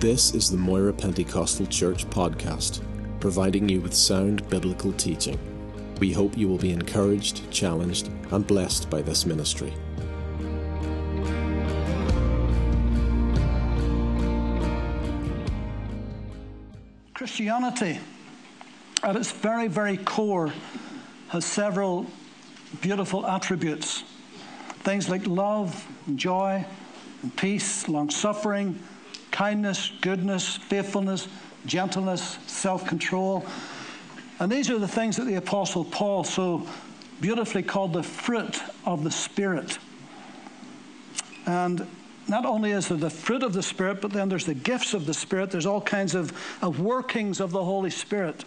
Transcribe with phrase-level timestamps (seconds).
[0.00, 2.82] This is the Moira Pentecostal Church podcast,
[3.18, 5.38] providing you with sound biblical teaching.
[6.00, 9.72] We hope you will be encouraged, challenged, and blessed by this ministry.
[17.14, 17.98] Christianity,
[19.02, 20.52] at its very, very core,
[21.28, 22.04] has several
[22.82, 24.04] beautiful attributes.
[24.80, 25.86] Things like love,
[26.16, 26.66] joy,
[27.36, 28.78] peace, long suffering,
[29.36, 31.28] kindness, goodness, faithfulness,
[31.66, 33.44] gentleness, self control.
[34.40, 36.66] And these are the things that the Apostle Paul so
[37.20, 39.78] beautifully called the fruit of the Spirit.
[41.44, 41.86] And
[42.26, 45.04] not only is there the fruit of the Spirit, but then there's the gifts of
[45.04, 45.50] the Spirit.
[45.50, 48.42] There's all kinds of, of workings of the Holy Spirit.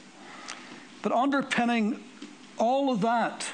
[1.03, 2.03] But underpinning
[2.57, 3.45] all of that,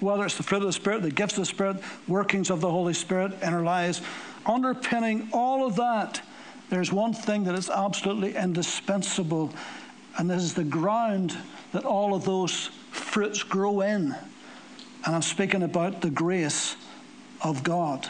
[0.00, 1.76] whether it's the fruit of the Spirit, the gifts of the Spirit,
[2.08, 4.00] workings of the Holy Spirit in our lives,
[4.46, 6.20] underpinning all of that,
[6.70, 9.52] there's one thing that is absolutely indispensable,
[10.18, 11.36] and this is the ground
[11.72, 14.14] that all of those fruits grow in.
[15.04, 16.76] And I'm speaking about the grace
[17.42, 18.08] of God.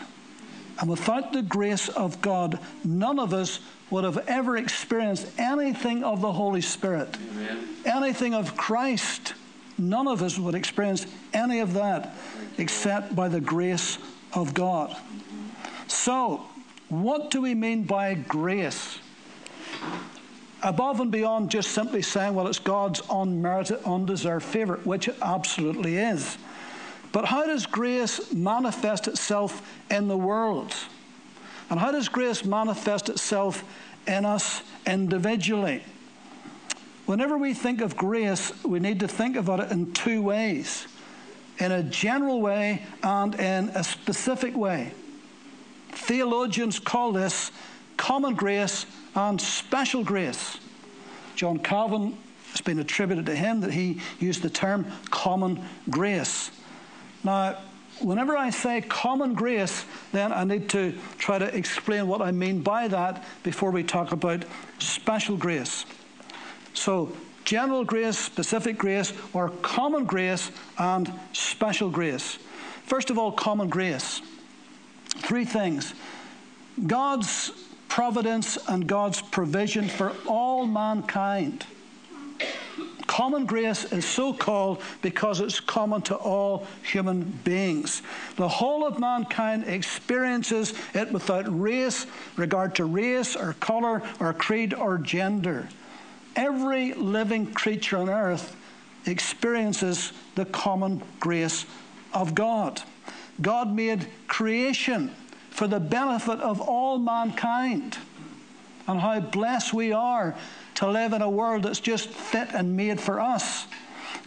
[0.81, 6.21] And without the grace of God, none of us would have ever experienced anything of
[6.21, 7.69] the Holy Spirit, Amen.
[7.85, 9.35] anything of Christ.
[9.77, 12.15] None of us would experience any of that
[12.59, 13.99] except by the grace
[14.33, 14.97] of God.
[16.05, 16.43] So,
[16.91, 18.99] what do we mean by grace?
[20.63, 25.97] Above and beyond just simply saying, well, it's God's unmerited, undeserved favor, which it absolutely
[25.97, 26.37] is.
[27.11, 30.75] But how does grace manifest itself in the world?
[31.71, 33.65] And how does grace manifest itself
[34.07, 35.83] in us individually?
[37.07, 40.87] Whenever we think of grace, we need to think about it in two ways
[41.61, 44.93] in a general way and in a specific way.
[45.95, 47.51] Theologians call this
[47.97, 50.59] common grace and special grace.
[51.35, 52.17] John Calvin,
[52.51, 56.51] it's been attributed to him that he used the term common grace.
[57.23, 57.59] Now,
[58.01, 62.61] whenever I say common grace, then I need to try to explain what I mean
[62.61, 64.45] by that before we talk about
[64.79, 65.85] special grace.
[66.75, 67.13] So,
[67.45, 72.39] general grace, specific grace, or common grace and special grace.
[72.87, 74.21] First of all, common grace.
[75.19, 75.95] Three things
[76.87, 77.53] God's
[77.89, 81.67] providence and God's provision for all mankind.
[83.07, 88.03] Common grace is so called because it's common to all human beings.
[88.35, 94.75] The whole of mankind experiences it without race, regard to race or colour or creed
[94.75, 95.69] or gender.
[96.35, 98.57] Every living creature on earth
[99.07, 101.67] experiences the common grace
[102.13, 102.83] of God.
[103.41, 105.15] God made creation
[105.51, 107.99] for the benefit of all mankind.
[108.87, 110.37] And how blessed we are
[110.75, 113.67] to live in a world that's just fit and made for us.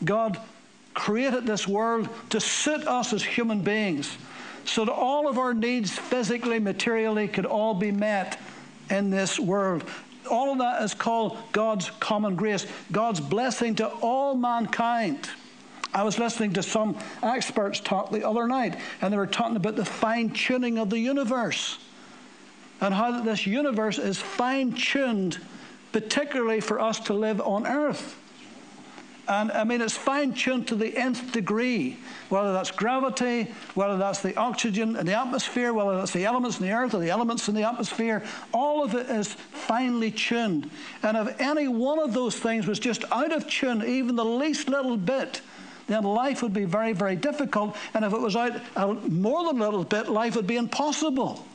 [0.03, 0.40] God
[0.94, 4.17] created this world to suit us as human beings
[4.66, 8.40] so that all of our needs, physically, materially, could all be met
[8.90, 9.84] in this world.
[10.29, 15.29] All of that is called God's common grace, God's blessing to all mankind.
[15.97, 19.75] I was listening to some experts talk the other night, and they were talking about
[19.75, 21.80] the fine tuning of the universe
[22.80, 25.40] and how this universe is fine tuned,
[25.91, 28.16] particularly for us to live on earth.
[29.28, 31.97] And I mean, it's fine tuned to the nth degree,
[32.29, 36.68] whether that's gravity, whether that's the oxygen in the atmosphere, whether that's the elements in
[36.68, 38.24] the earth or the elements in the atmosphere.
[38.53, 40.69] All of it is finely tuned.
[41.02, 44.69] And if any one of those things was just out of tune, even the least
[44.69, 45.41] little bit,
[45.87, 47.75] then life would be very, very difficult.
[47.93, 51.45] And if it was out uh, more than a little bit, life would be impossible.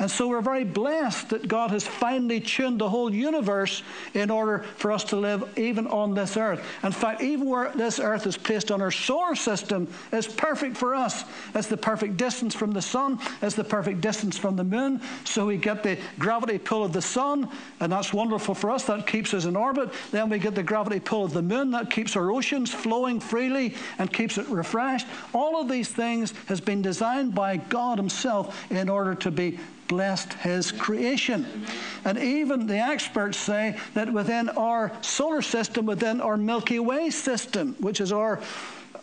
[0.00, 4.64] And so we're very blessed that God has finally tuned the whole universe in order
[4.76, 6.66] for us to live even on this earth.
[6.82, 10.96] In fact, even where this earth is placed on our solar system is perfect for
[10.96, 11.24] us.
[11.54, 15.00] It's the perfect distance from the sun, it's the perfect distance from the moon.
[15.22, 17.48] So we get the gravity pull of the sun,
[17.78, 18.84] and that's wonderful for us.
[18.86, 19.90] That keeps us in orbit.
[20.10, 23.76] Then we get the gravity pull of the moon, that keeps our oceans flowing freely
[23.98, 25.06] and keeps it refreshed.
[25.32, 30.32] All of these things has been designed by God Himself in order to be blessed
[30.34, 31.66] his creation.
[32.04, 37.74] And even the experts say that within our solar system, within our Milky Way system,
[37.80, 38.40] which is our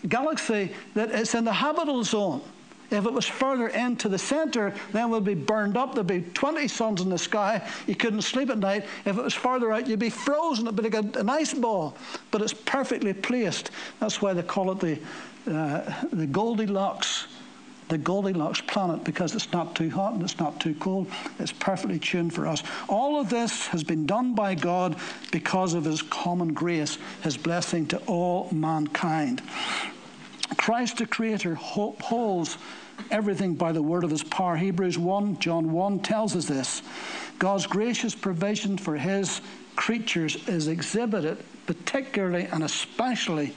[0.07, 2.41] galaxy, that it's in the habitable zone.
[2.91, 5.95] If it was further into the center, then we'd be burned up.
[5.95, 7.65] There'd be 20 suns in the sky.
[7.87, 8.85] You couldn't sleep at night.
[9.05, 10.67] If it was farther out, you'd be frozen.
[10.67, 11.95] It'd be like an ice ball.
[12.31, 13.71] But it's perfectly placed.
[14.01, 14.99] That's why they call it the,
[15.49, 17.27] uh, the Goldilocks
[17.91, 21.07] the Goldilocks planet because it's not too hot and it's not too cold.
[21.39, 22.63] It's perfectly tuned for us.
[22.87, 24.95] All of this has been done by God
[25.29, 29.43] because of His common grace, His blessing to all mankind.
[30.55, 32.57] Christ the Creator holds
[33.09, 34.55] everything by the word of His power.
[34.55, 36.81] Hebrews 1, John 1 tells us this.
[37.39, 39.41] God's gracious provision for His
[39.75, 43.53] creatures is exhibited particularly and especially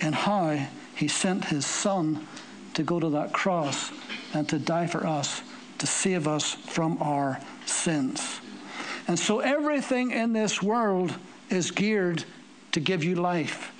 [0.00, 2.26] in how He sent His Son
[2.74, 3.90] to go to that cross
[4.34, 5.42] and to die for us,
[5.78, 8.40] to save us from our sins.
[9.08, 11.14] And so everything in this world
[11.50, 12.24] is geared
[12.72, 13.72] to give you life,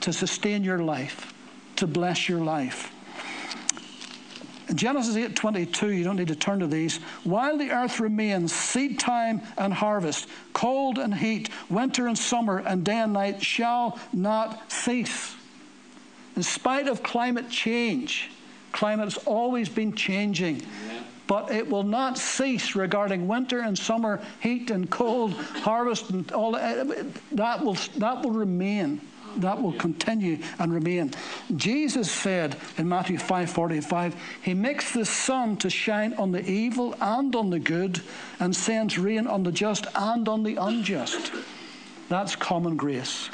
[0.00, 1.32] to sustain your life,
[1.76, 2.92] to bless your life.
[4.74, 6.96] Genesis 8:22, you don't need to turn to these.
[7.22, 12.84] While the earth remains, seed time and harvest, cold and heat, winter and summer, and
[12.84, 15.35] day and night shall not cease.
[16.36, 18.30] In spite of climate change,
[18.72, 20.62] climate has always been changing.
[21.26, 26.52] But it will not cease regarding winter and summer, heat and cold, harvest and all
[26.52, 26.86] that.
[27.32, 29.00] That will, that will remain
[29.40, 31.12] that will continue and remain.
[31.56, 37.34] Jesus said in Matthew 5:45, He makes the sun to shine on the evil and
[37.36, 38.00] on the good,
[38.40, 41.32] and sends rain on the just and on the unjust.
[42.08, 43.28] That's common grace.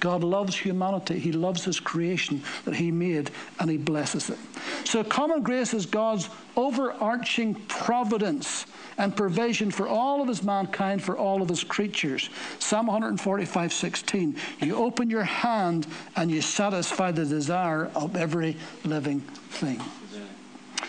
[0.00, 1.18] God loves humanity.
[1.18, 4.38] He loves His creation that He made and He blesses it.
[4.84, 8.66] So, common grace is God's overarching providence
[8.98, 12.30] and provision for all of his mankind, for all of his creatures.
[12.58, 14.36] Psalm 145 16.
[14.60, 19.80] You open your hand and you satisfy the desire of every living thing.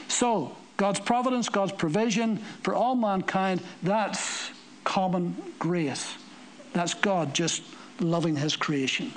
[0.07, 4.51] So, God's providence, God's provision for all mankind, that's
[4.83, 6.13] common grace.
[6.73, 7.63] That's God just
[7.99, 9.11] loving his creation.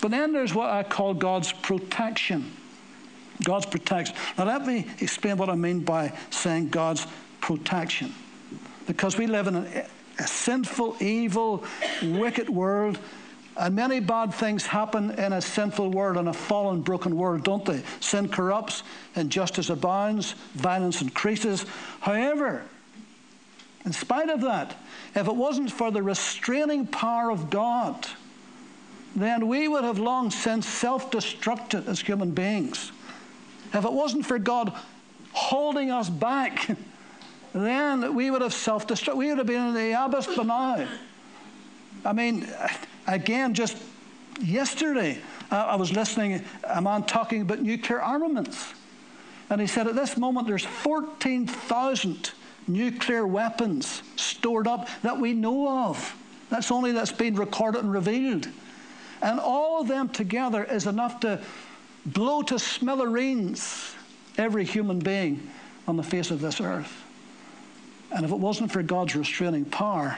[0.00, 2.52] But then there's what I call God's protection.
[3.44, 4.16] God's protection.
[4.36, 7.06] Now, let me explain what I mean by saying God's
[7.40, 8.14] protection.
[8.86, 9.86] Because we live in a,
[10.18, 11.64] a sinful, evil,
[12.02, 12.98] wicked world.
[13.56, 17.64] And many bad things happen in a sinful world, in a fallen, broken world, don't
[17.64, 17.82] they?
[18.00, 18.84] Sin corrupts,
[19.16, 21.66] injustice abounds, violence increases.
[22.00, 22.62] However,
[23.88, 24.76] in spite of that,
[25.14, 28.06] if it wasn't for the restraining power of God,
[29.16, 32.92] then we would have long since self destructed as human beings.
[33.72, 34.74] If it wasn't for God
[35.32, 36.68] holding us back,
[37.54, 39.16] then we would have self destructed.
[39.16, 40.86] We would have been in the abyss by now.
[42.04, 42.46] I mean,
[43.06, 43.78] again, just
[44.38, 45.16] yesterday,
[45.50, 48.74] I was listening a man talking about nuclear armaments.
[49.48, 52.32] And he said at this moment there's 14,000
[52.68, 56.16] nuclear weapons stored up that we know of.
[56.50, 58.48] That's only that's been recorded and revealed.
[59.20, 61.40] And all of them together is enough to
[62.06, 63.94] blow to smithereens
[64.36, 65.50] every human being
[65.86, 67.04] on the face of this earth.
[68.14, 70.16] And if it wasn't for God's restraining power,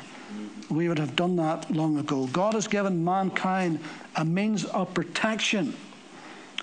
[0.68, 2.28] we would have done that long ago.
[2.28, 3.80] God has given mankind
[4.16, 5.74] a means of protection,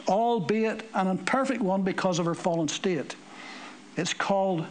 [0.08, 3.16] albeit an imperfect one because of our fallen state.
[3.98, 4.66] It's called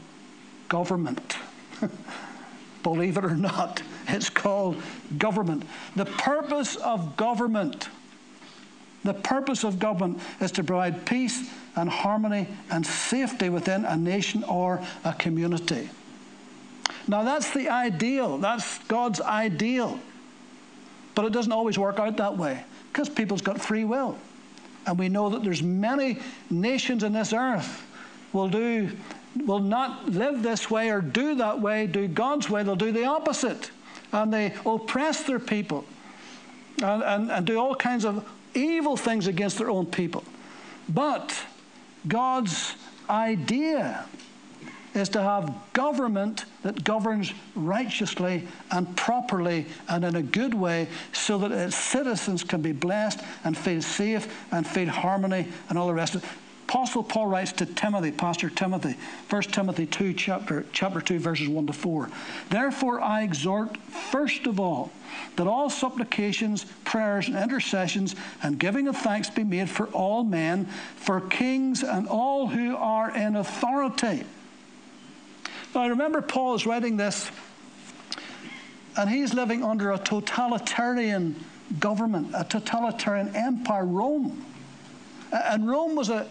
[0.69, 1.37] government.
[2.83, 4.81] Believe it or not, it's called
[5.19, 5.65] government.
[5.97, 7.89] The purpose of government,
[9.03, 14.45] the purpose of government is to provide peace and harmony and safety within a nation
[14.45, 15.91] or a community.
[17.09, 18.39] Now, that's the ideal.
[18.39, 19.99] That's God's ideal.
[21.15, 24.19] But it doesn't always work out that way because people's got free will.
[24.87, 26.19] And we know that there's many
[26.51, 27.85] nations in this earth
[28.33, 28.91] will do
[29.45, 33.05] will not live this way or do that way, do God's way, they'll do the
[33.05, 33.71] opposite.
[34.13, 35.85] And they oppress their people
[36.83, 40.25] and, and, and do all kinds of evil things against their own people.
[40.89, 41.37] But
[42.07, 42.75] God's
[43.11, 44.07] idea
[44.95, 51.37] is to have government that governs righteously and properly and in a good way so
[51.39, 55.95] that its citizens can be blessed and feel safe and feel harmony and all the
[55.95, 56.31] rest of it.
[56.77, 58.97] Apostle Paul writes to Timothy, Pastor Timothy,
[59.31, 62.11] 1 Timothy 2, chapter, chapter 2, verses 1 to 4.
[62.51, 64.93] Therefore, I exhort, first of all,
[65.37, 70.67] that all supplications, prayers, and intercessions and giving of thanks be made for all men,
[70.97, 74.25] for kings and all who are in authority
[75.77, 77.31] now, remember Paul is writing this,
[78.97, 81.43] and he's living under a totalitarian
[81.79, 84.43] government, a totalitarian empire, Rome.
[85.33, 86.27] And Rome was, a,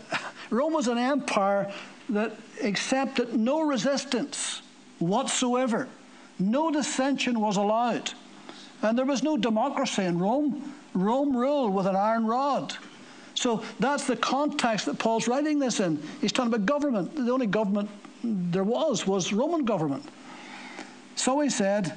[0.50, 1.72] Rome was an empire
[2.10, 2.34] that
[2.64, 4.62] accepted no resistance
[5.00, 5.88] whatsoever.
[6.40, 8.12] No dissension was allowed.
[8.82, 10.74] And there was no democracy in Rome.
[10.94, 12.76] Rome ruled with an iron rod.
[13.34, 16.02] So that's the context that Paul's writing this in.
[16.22, 17.16] He's talking about government.
[17.16, 17.90] The only government
[18.24, 20.04] there was was Roman government.
[21.16, 21.94] So he said,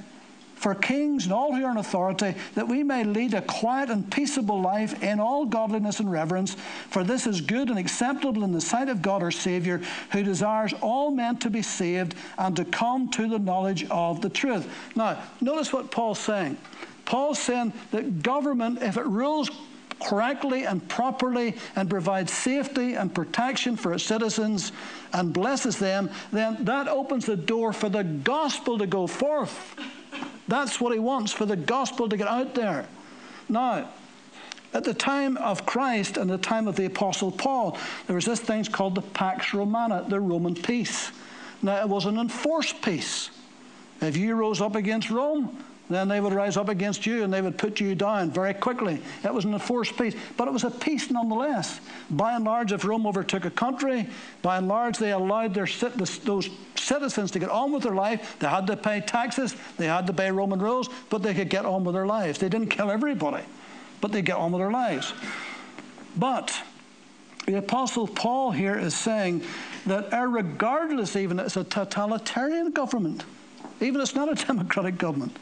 [0.58, 4.10] for kings and all who are in authority, that we may lead a quiet and
[4.10, 6.56] peaceable life in all godliness and reverence.
[6.90, 10.74] For this is good and acceptable in the sight of God our Saviour, who desires
[10.80, 14.68] all men to be saved and to come to the knowledge of the truth.
[14.96, 16.58] Now, notice what Paul's saying.
[17.04, 19.50] Paul's saying that government, if it rules
[20.00, 24.72] correctly and properly and provides safety and protection for its citizens
[25.12, 29.76] and blesses them, then that opens the door for the gospel to go forth.
[30.48, 32.86] That's what he wants for the gospel to get out there.
[33.48, 33.88] Now,
[34.74, 38.40] at the time of Christ and the time of the Apostle Paul, there was this
[38.40, 41.10] thing called the Pax Romana, the Roman peace.
[41.62, 43.30] Now, it was an enforced peace.
[44.00, 47.40] If you rose up against Rome, then they would rise up against you and they
[47.40, 49.00] would put you down very quickly.
[49.24, 51.80] It was an enforced peace, but it was a peace nonetheless.
[52.10, 54.08] By and large, if Rome overtook a country,
[54.42, 55.66] by and large, they allowed their,
[56.24, 58.36] those citizens to get on with their life.
[58.38, 61.64] They had to pay taxes, they had to obey Roman rules, but they could get
[61.64, 62.38] on with their lives.
[62.38, 63.44] They didn't kill everybody,
[64.02, 65.14] but they get on with their lives.
[66.16, 66.60] But
[67.46, 69.42] the Apostle Paul here is saying
[69.86, 73.24] that, regardless, even it's a totalitarian government,
[73.80, 75.38] even it's not a democratic government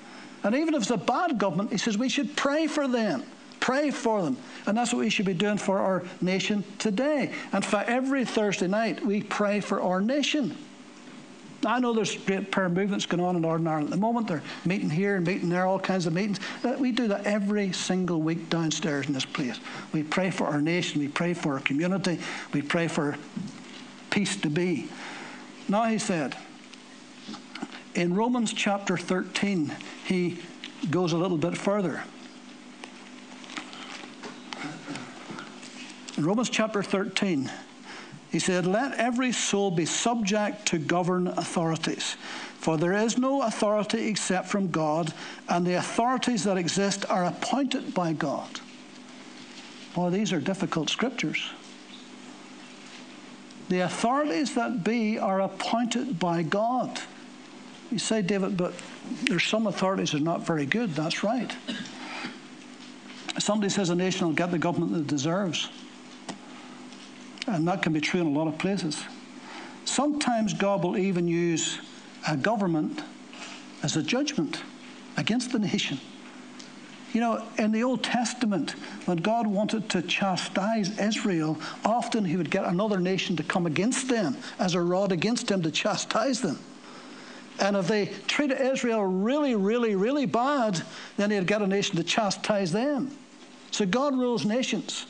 [0.46, 3.24] and even if it's a bad government, he says we should pray for them.
[3.58, 4.36] Pray for them.
[4.66, 7.32] And that's what we should be doing for our nation today.
[7.52, 10.56] And for every Thursday night, we pray for our nation.
[11.66, 14.28] I know there's great prayer movements going on in Northern Ireland at the moment.
[14.28, 16.38] They're meeting here and meeting there, all kinds of meetings.
[16.62, 19.58] Uh, we do that every single week downstairs in this place.
[19.92, 22.20] We pray for our nation, we pray for our community,
[22.52, 23.16] we pray for
[24.10, 24.88] peace to be.
[25.68, 26.36] Now, he said,
[27.96, 29.74] in Romans chapter 13,
[30.04, 30.38] he
[30.90, 32.02] goes a little bit further.
[36.18, 37.50] In Romans chapter 13,
[38.30, 42.16] he said, Let every soul be subject to govern authorities.
[42.58, 45.14] For there is no authority except from God,
[45.48, 48.60] and the authorities that exist are appointed by God.
[49.94, 51.50] Boy, these are difficult scriptures.
[53.70, 57.00] The authorities that be are appointed by God.
[57.90, 58.74] You say, David, but
[59.24, 60.94] there's some authorities that are not very good.
[60.94, 61.52] That's right.
[63.38, 65.68] Somebody says a nation will get the government that it deserves.
[67.46, 69.04] And that can be true in a lot of places.
[69.84, 71.78] Sometimes God will even use
[72.26, 73.02] a government
[73.82, 74.62] as a judgment
[75.16, 76.00] against the nation.
[77.12, 78.72] You know, in the Old Testament,
[79.06, 84.08] when God wanted to chastise Israel, often he would get another nation to come against
[84.08, 86.58] them as a rod against them to chastise them.
[87.58, 90.82] And if they treated Israel really, really, really bad,
[91.16, 93.16] then he'd get a nation to chastise them.
[93.70, 95.06] So God rules nations.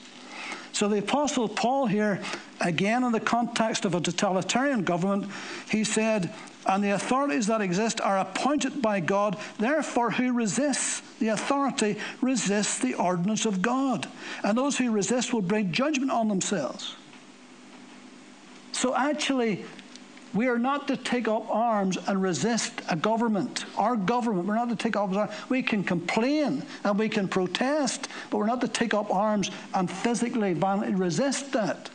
[0.73, 2.21] So the Apostle Paul here,
[2.61, 5.31] again in the context of a totalitarian government,
[5.71, 6.33] he said,
[6.67, 9.39] and the authorities that exist are appointed by God.
[9.59, 14.09] Therefore, who resists the authority resists the ordinance of God.
[14.43, 16.97] And those who resist will bring judgment on themselves.
[18.73, 19.65] So, actually,
[20.37, 24.47] we are not to take up arms and resist a government, our government.
[24.47, 25.33] We're not to take up arms.
[25.49, 29.91] We can complain and we can protest, but we're not to take up arms and
[29.91, 31.89] physically, violently resist that.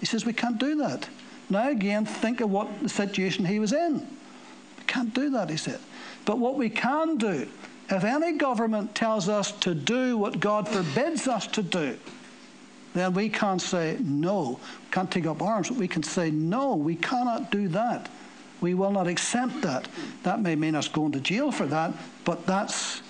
[0.00, 1.08] He says we can't do that.
[1.48, 4.00] Now, again, think of what the situation he was in.
[4.00, 5.80] We can't do that, he said.
[6.24, 7.48] But what we can do,
[7.88, 11.98] if any government tells us to do what God forbids us to do,
[12.94, 15.68] then we can't say no, can't take up arms.
[15.68, 18.08] But we can say no, we cannot do that.
[18.60, 19.88] We will not accept that.
[20.22, 21.94] That may mean us going to jail for that,
[22.24, 23.02] but that's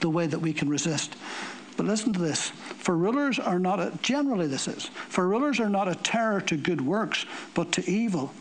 [0.00, 1.16] the way that we can resist.
[1.76, 2.50] But listen to this.
[2.50, 6.56] For rulers are not, a, generally this is, for rulers are not a terror to
[6.56, 8.32] good works, but to evil.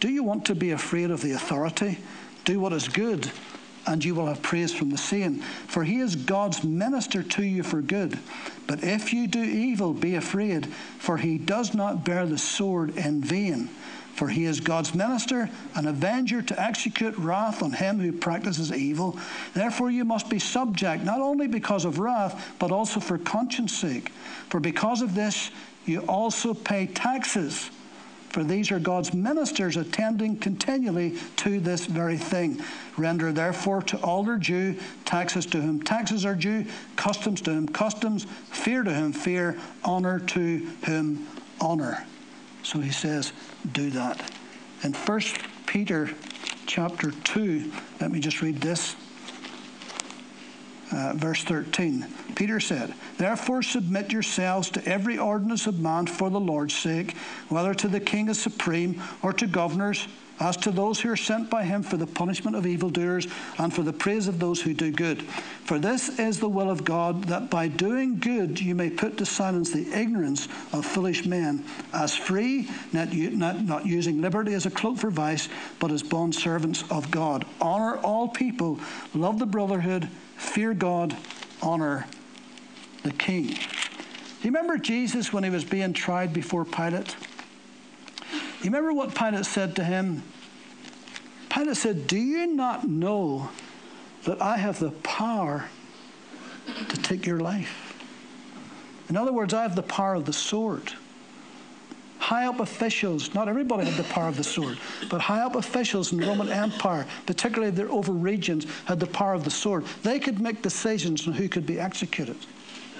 [0.00, 1.98] Do you want to be afraid of the authority?
[2.44, 3.30] Do what is good
[3.86, 5.40] and you will have praise from the same.
[5.68, 8.18] For he is God's minister to you for good.
[8.66, 10.66] But if you do evil, be afraid,
[10.98, 13.68] for he does not bear the sword in vain.
[14.14, 19.18] For he is God's minister, an avenger to execute wrath on him who practices evil.
[19.54, 24.10] Therefore, you must be subject, not only because of wrath, but also for conscience sake.
[24.48, 25.50] For because of this,
[25.86, 27.70] you also pay taxes
[28.32, 32.62] for these are God's ministers attending continually to this very thing.
[32.96, 36.64] Render therefore to all their due, taxes to whom taxes are due,
[36.96, 41.26] customs to whom customs, fear to whom fear, honor to whom
[41.60, 42.06] honor.
[42.62, 43.32] So he says,
[43.72, 44.18] do that.
[44.82, 45.20] In 1
[45.66, 46.10] Peter
[46.66, 47.70] chapter 2,
[48.00, 48.96] let me just read this.
[50.92, 52.06] Uh, verse 13.
[52.34, 57.16] Peter said, Therefore submit yourselves to every ordinance of man for the Lord's sake,
[57.48, 60.06] whether to the king as supreme or to governors
[60.42, 63.82] as to those who are sent by him for the punishment of evildoers and for
[63.82, 65.22] the praise of those who do good.
[65.22, 69.26] For this is the will of God, that by doing good you may put to
[69.26, 74.70] silence the ignorance of foolish men, as free, not, not, not using liberty as a
[74.70, 77.44] cloak for vice, but as bond servants of God.
[77.60, 78.80] Honor all people,
[79.14, 80.08] love the brotherhood,
[80.42, 81.16] fear God,
[81.62, 82.06] honor
[83.04, 83.46] the king.
[83.46, 87.16] Do you remember Jesus when he was being tried before Pilate?
[88.32, 90.22] You remember what Pilate said to him?
[91.48, 93.50] Pilate said, Do you not know
[94.24, 95.66] that I have the power
[96.88, 97.88] to take your life?
[99.08, 100.92] In other words, I have the power of the sword.
[102.32, 104.78] High up officials, not everybody had the power of the sword,
[105.10, 109.34] but high up officials in the Roman Empire, particularly their over regions, had the power
[109.34, 109.84] of the sword.
[110.02, 112.38] They could make decisions on who could be executed.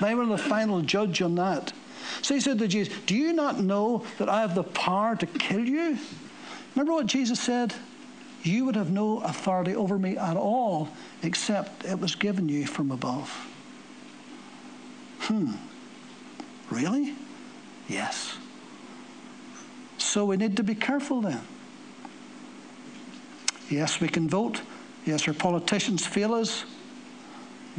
[0.02, 1.72] They were the final judge on that.
[2.20, 5.24] So he said to Jesus, Do you not know that I have the power to
[5.24, 5.96] kill you?
[6.74, 7.72] Remember what Jesus said?
[8.42, 10.90] You would have no authority over me at all
[11.22, 13.30] except it was given you from above.
[15.20, 15.52] Hmm.
[16.68, 17.14] Really?
[17.88, 18.36] Yes.
[20.12, 21.40] So we need to be careful then.
[23.70, 24.60] Yes, we can vote.
[25.06, 26.66] Yes, our politicians fail us.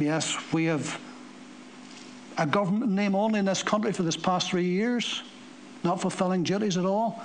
[0.00, 1.00] Yes, we have
[2.36, 5.22] a government name only in this country for this past three years,
[5.84, 7.22] not fulfilling duties at all.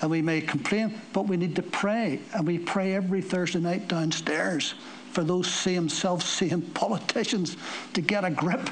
[0.00, 2.20] And we may complain, but we need to pray.
[2.32, 4.74] And we pray every Thursday night downstairs
[5.10, 7.56] for those same self same politicians
[7.94, 8.70] to get a grip,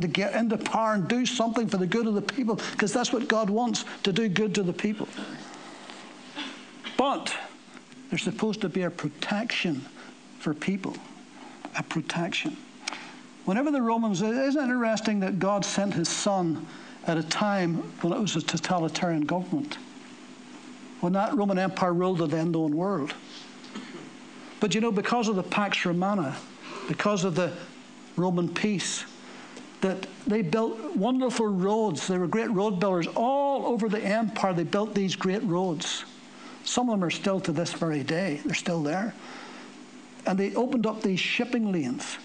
[0.00, 3.12] to get into power and do something for the good of the people, because that's
[3.12, 5.08] what God wants to do good to the people.
[6.96, 7.34] But
[8.10, 9.84] there's supposed to be a protection
[10.38, 10.96] for people,
[11.76, 12.56] a protection.
[13.44, 16.66] Whenever the Romans, isn't it interesting that God sent his son
[17.06, 19.78] at a time when it was a totalitarian government?
[21.00, 23.14] When that Roman Empire ruled the then known world.
[24.60, 26.36] But you know, because of the Pax Romana,
[26.88, 27.52] because of the
[28.16, 29.04] Roman peace,
[29.80, 32.06] that they built wonderful roads.
[32.06, 34.52] They were great road builders all over the empire.
[34.52, 36.04] They built these great roads.
[36.64, 39.14] Some of them are still to this very day, they're still there.
[40.26, 42.18] And they opened up these shipping lanes.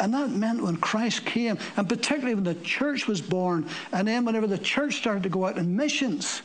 [0.00, 4.24] And that meant when Christ came, and particularly when the church was born, and then
[4.24, 6.42] whenever the church started to go out in missions,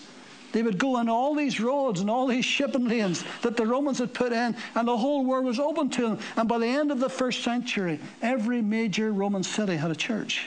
[0.54, 3.98] they would go on all these roads and all these shipping lanes that the Romans
[3.98, 6.20] had put in, and the whole world was open to them.
[6.38, 10.46] And by the end of the first century, every major Roman city had a church.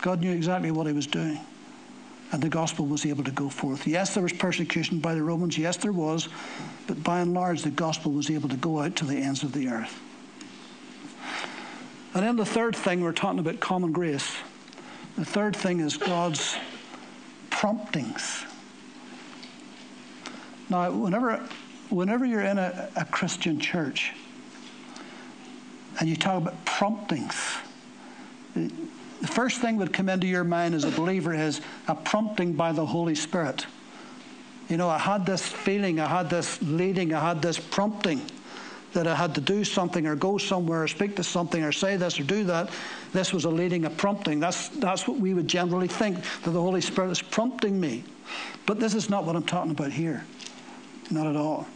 [0.00, 1.40] God knew exactly what he was doing.
[2.30, 3.86] And the gospel was able to go forth.
[3.86, 5.56] Yes, there was persecution by the Romans.
[5.56, 6.28] Yes, there was.
[6.86, 9.52] But by and large, the gospel was able to go out to the ends of
[9.52, 9.98] the earth.
[12.12, 14.36] And then the third thing, we're talking about common grace.
[15.16, 16.54] The third thing is God's
[17.58, 18.44] promptings.
[20.70, 21.44] Now, whenever,
[21.88, 24.12] whenever you're in a, a Christian church
[25.98, 27.34] and you talk about promptings,
[28.54, 32.70] the first thing that come into your mind as a believer is a prompting by
[32.70, 33.66] the Holy Spirit.
[34.68, 38.22] You know, I had this feeling, I had this leading, I had this prompting
[38.92, 41.96] that I had to do something or go somewhere or speak to something or say
[41.96, 42.70] this or do that.
[43.12, 44.40] This was a leading, a prompting.
[44.40, 48.04] That's, that's what we would generally think that the Holy Spirit is prompting me.
[48.66, 50.24] But this is not what I'm talking about here.
[51.10, 51.66] Not at all.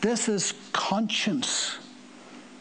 [0.00, 1.78] This is conscience.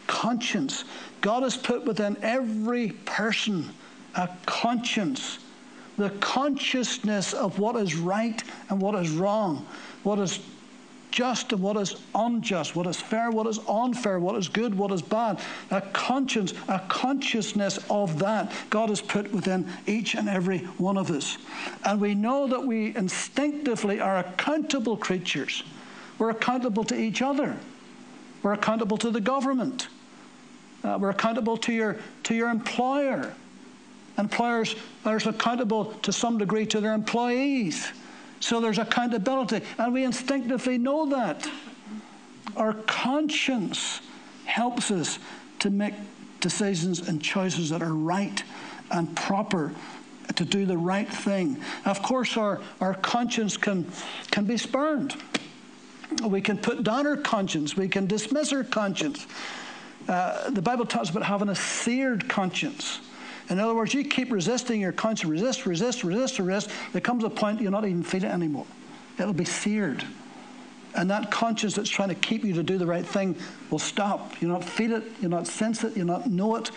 [0.08, 0.86] Conscience.
[1.22, 3.70] God has put within every person
[4.16, 5.40] a conscience,
[5.98, 9.66] the consciousness of what is right and what is wrong,
[10.04, 10.40] what is
[11.12, 14.92] just and what is unjust, what is fair, what is unfair, what is good, what
[14.92, 15.40] is bad.
[15.70, 21.12] A conscience, a consciousness of that God has put within each and every one of
[21.12, 21.38] us.
[21.84, 25.64] And we know that we instinctively are accountable creatures.
[26.18, 27.58] We're accountable to each other.
[28.44, 29.88] We're accountable to the government.
[30.84, 33.34] Uh, we're accountable to your, to your employer.
[34.18, 37.92] Employers are accountable to some degree to their employees.
[38.42, 41.50] So there's accountability, and we instinctively know that.
[42.58, 44.02] Our conscience
[44.46, 45.20] helps us
[45.60, 45.94] to make
[46.42, 48.44] decisions and choices that are right
[48.90, 49.72] and proper
[50.36, 51.62] to do the right thing.
[51.86, 53.90] Of course, our, our conscience can,
[54.32, 55.16] can be spurned.
[56.26, 59.28] We can put down our conscience, we can dismiss our conscience.
[60.08, 63.00] Uh, the Bible talks about having a seared conscience.
[63.52, 66.70] In other words, you keep resisting your conscience, resist, resist, resist, resist.
[66.94, 68.66] There comes a point you'll not even feel it anymore.
[69.20, 70.06] It'll be seared.
[70.96, 73.36] And that conscience that's trying to keep you to do the right thing
[73.70, 74.42] will stop.
[74.42, 76.72] You'll not feel it, you'll not sense it, you'll not know it,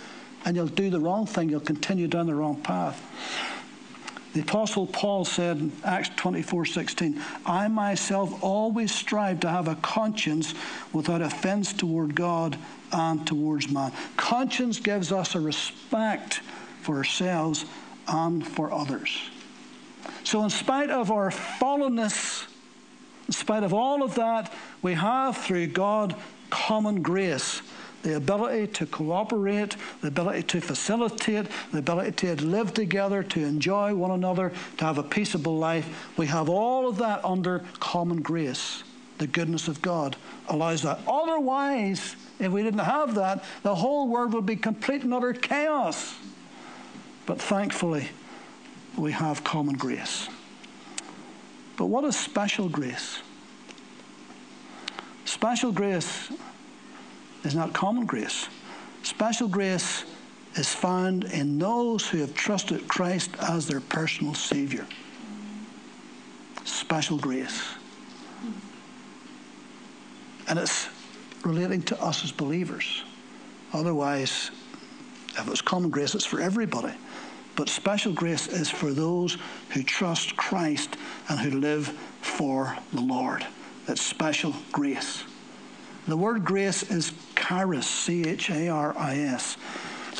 [0.44, 1.48] and you'll do the wrong thing.
[1.48, 3.00] You'll continue down the wrong path.
[4.34, 9.76] The Apostle Paul said in Acts 24 16, I myself always strive to have a
[9.76, 10.54] conscience
[10.92, 12.58] without offense toward God
[12.90, 13.92] and towards man.
[14.16, 16.40] Conscience gives us a respect
[16.84, 17.64] for ourselves
[18.06, 19.30] and for others.
[20.22, 22.46] So, in spite of our fallenness,
[23.26, 26.14] in spite of all of that, we have through God
[26.50, 27.62] common grace
[28.04, 33.94] the ability to cooperate, the ability to facilitate, the ability to live together, to enjoy
[33.94, 36.10] one another, to have a peaceable life.
[36.18, 38.84] We have all of that under common grace.
[39.16, 40.16] The goodness of God
[40.48, 41.00] allows that.
[41.08, 46.14] Otherwise, if we didn't have that, the whole world would be complete and utter chaos.
[47.26, 48.08] But thankfully,
[48.96, 50.28] we have common grace.
[51.76, 53.20] But what is special grace?
[55.24, 56.30] Special grace
[57.44, 58.48] is not common grace.
[59.02, 60.04] Special grace
[60.54, 64.86] is found in those who have trusted Christ as their personal Savior.
[66.64, 67.62] Special grace.
[70.48, 70.88] And it's
[71.44, 73.02] relating to us as believers.
[73.72, 74.50] Otherwise,
[75.36, 76.94] if it's common grace, it's for everybody.
[77.56, 79.36] But special grace is for those
[79.70, 80.96] who trust Christ
[81.28, 81.88] and who live
[82.20, 83.46] for the Lord.
[83.86, 85.24] It's special grace.
[86.08, 89.56] The word grace is charis, C H A R I S.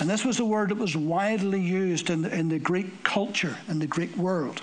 [0.01, 3.57] And this was a word that was widely used in the, in the Greek culture,
[3.69, 4.63] in the Greek world.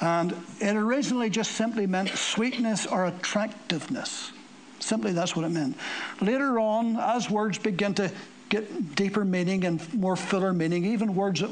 [0.00, 4.32] And it originally just simply meant sweetness or attractiveness.
[4.80, 5.76] Simply that's what it meant.
[6.20, 8.10] Later on, as words begin to
[8.54, 11.50] get deeper meaning and more fuller meaning, even words that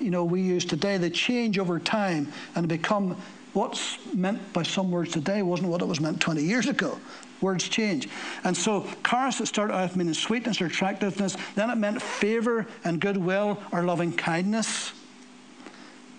[0.00, 3.16] you know we use today, they change over time and become
[3.52, 6.98] what's meant by some words today wasn't what it was meant 20 years ago.
[7.40, 8.08] Words change.
[8.42, 11.36] And so, charis, it started out meaning sweetness or attractiveness.
[11.54, 14.92] Then it meant favor and goodwill or loving kindness.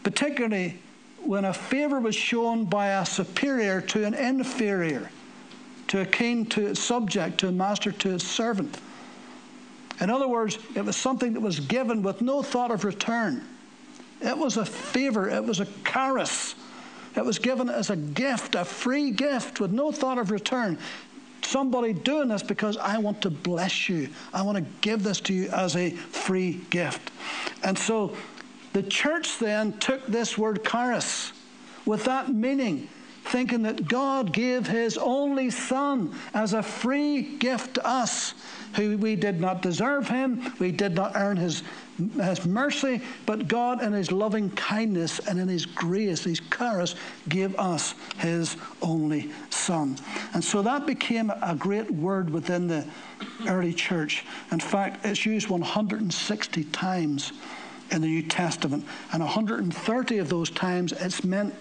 [0.03, 0.79] Particularly
[1.25, 5.09] when a favor was shown by a superior to an inferior,
[5.87, 8.79] to a king to its subject, to a master to its servant.
[10.01, 13.43] In other words, it was something that was given with no thought of return.
[14.21, 16.55] It was a favor, it was a charis.
[17.15, 20.77] It was given as a gift, a free gift with no thought of return
[21.45, 24.09] somebody doing this because I want to bless you.
[24.33, 27.11] I want to give this to you as a free gift.
[27.63, 28.15] And so
[28.73, 31.31] the church then took this word charis
[31.85, 32.89] with that meaning,
[33.25, 38.33] thinking that God gave his only son as a free gift to us,
[38.75, 41.63] who we did not deserve him, we did not earn his
[41.97, 46.95] his mercy, but God in his loving kindness and in his grace, his charis,
[47.29, 49.97] gave us his only son.
[50.33, 52.85] And so that became a great word within the
[53.47, 54.25] early church.
[54.51, 57.31] In fact, it's used 160 times
[57.91, 61.53] in the New Testament, and 130 of those times it's meant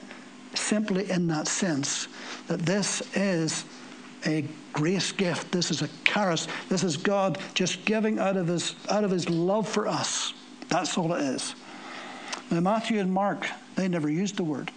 [0.55, 2.09] simply in that sense
[2.49, 3.65] that this is
[4.27, 5.51] a grace gift.
[5.51, 6.47] This is a charis.
[6.69, 10.35] This is God just giving out of his, out of his love for us.
[10.69, 11.55] That's all it is.
[12.51, 14.71] Now, Matthew and Mark, they never used the word.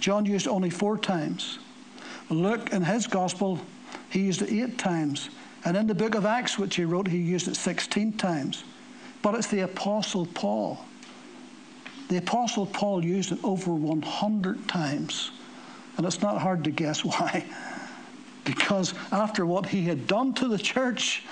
[0.00, 1.58] John used only four times.
[2.28, 3.58] Luke, in his gospel,
[4.10, 5.30] he used it eight times.
[5.64, 8.64] And in the book of Acts, which he wrote, he used it 16 times.
[9.22, 10.84] But it's the Apostle Paul.
[12.08, 15.30] The Apostle Paul used it over 100 times.
[15.96, 17.44] And it's not hard to guess why.
[18.44, 21.24] Because after what he had done to the church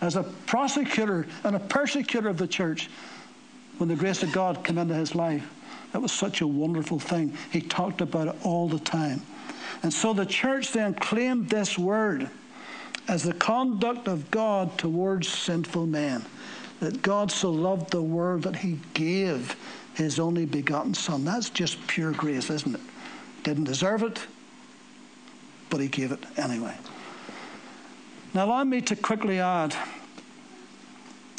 [0.00, 2.88] as a prosecutor and a persecutor of the church,
[3.76, 5.48] when the grace of God came into his life,
[5.92, 7.36] that was such a wonderful thing.
[7.50, 9.22] He talked about it all the time.
[9.82, 12.28] And so the church then claimed this word
[13.06, 16.24] as the conduct of God towards sinful men.
[16.80, 19.56] That God so loved the world that he gave
[19.94, 21.24] his only begotten Son.
[21.24, 22.80] That's just pure grace, isn't it?
[23.42, 24.20] Didn't deserve it,
[25.70, 26.74] but he gave it anyway.
[28.34, 29.74] Now, allow me to quickly add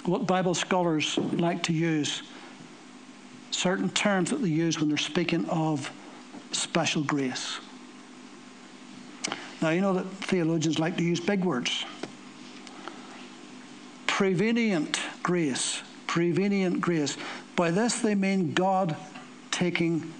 [0.05, 2.23] what Bible scholars like to use
[3.51, 5.91] certain terms that they use when they're speaking of
[6.51, 7.59] special grace.
[9.61, 11.85] Now, you know that theologians like to use big words.
[14.07, 15.81] Prevenient grace.
[16.07, 17.17] Prevenient grace.
[17.55, 18.95] By this, they mean God
[19.51, 20.13] taking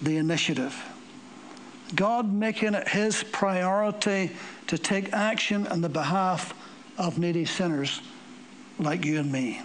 [0.00, 0.80] the initiative.
[1.94, 4.30] God making it his priority
[4.66, 6.54] to take action on the behalf
[6.98, 8.00] of needy sinners
[8.78, 9.62] like you and me.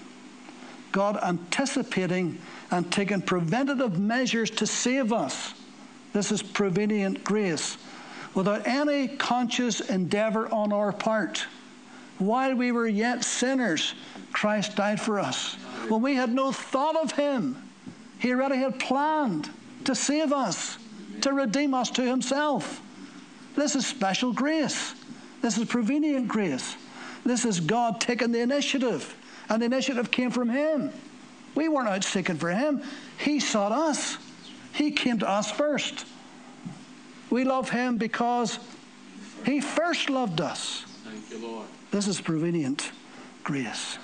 [0.91, 2.39] God anticipating
[2.71, 5.53] and taking preventative measures to save us.
[6.13, 7.77] This is prevenient grace.
[8.33, 11.45] without any conscious endeavor on our part.
[12.17, 13.93] While we were yet sinners,
[14.31, 15.55] Christ died for us.
[15.87, 17.57] When we had no thought of Him,
[18.19, 19.49] He already had planned
[19.85, 20.77] to save us,
[21.23, 22.81] to redeem us to Himself.
[23.55, 24.93] This is special grace.
[25.41, 26.75] This is prevenient grace.
[27.25, 29.15] This is God taking the initiative,
[29.49, 30.91] and the initiative came from Him.
[31.55, 32.83] We weren't out seeking for Him,
[33.17, 34.17] He sought us.
[34.73, 36.05] He came to us first.
[37.29, 38.59] We love Him because
[39.45, 40.83] He first loved us.
[41.03, 41.67] Thank you, Lord.
[41.91, 42.91] This is prevenient
[43.43, 43.97] grace.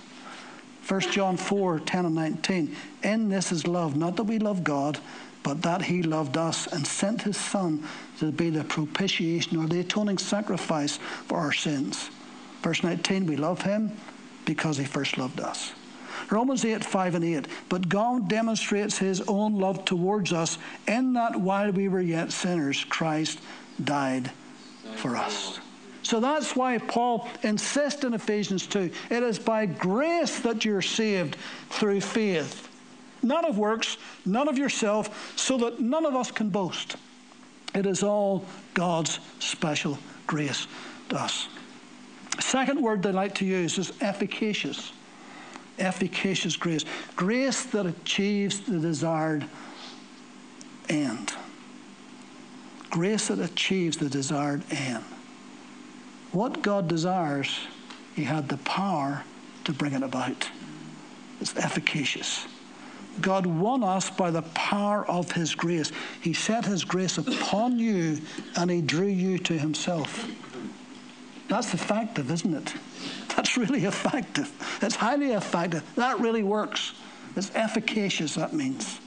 [0.88, 2.76] 1 John 4 10 and 19.
[3.04, 5.00] In this is love, not that we love God,
[5.44, 7.84] but that He loved us and sent His Son
[8.20, 12.10] to be the propitiation or the atoning sacrifice for our sins.
[12.62, 13.92] Verse 19, we love Him
[14.46, 15.74] because He first loved us.
[16.30, 17.48] Romans 8 5 and 8.
[17.70, 22.84] But God demonstrates His own love towards us in that while we were yet sinners,
[22.86, 23.40] Christ
[23.84, 24.32] died
[24.96, 25.60] for us.
[26.04, 31.38] So that's why Paul insists in Ephesians 2 it is by grace that you're saved
[31.70, 32.69] through faith.
[33.22, 36.96] Not of works, none of yourself, so that none of us can boast.
[37.76, 40.68] It is all God's special grace
[41.10, 41.48] to us.
[42.40, 44.92] Second word they like to use is efficacious.
[45.78, 46.86] Efficacious grace.
[47.16, 49.46] Grace that achieves the desired
[50.88, 51.34] end.
[52.90, 55.04] Grace that achieves the desired end.
[56.32, 57.60] What God desires,
[58.16, 59.24] He had the power
[59.66, 60.50] to bring it about.
[61.40, 62.46] It's efficacious.
[63.22, 65.92] God won us by the power of His grace.
[66.22, 68.20] He set His grace upon you
[68.56, 70.30] and He drew you to Himself.
[71.48, 72.74] That's effective, isn't it?
[73.36, 74.52] That's really effective.
[74.82, 75.84] It's highly effective.
[75.96, 76.94] That really works.
[77.36, 79.00] It's efficacious, that means.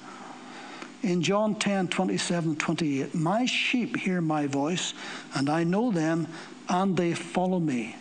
[1.02, 4.94] In John 10 27 28, my sheep hear my voice,
[5.34, 6.28] and I know them,
[6.68, 7.96] and they follow me.